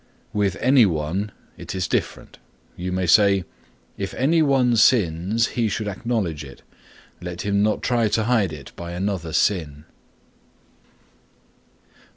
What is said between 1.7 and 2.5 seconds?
is different.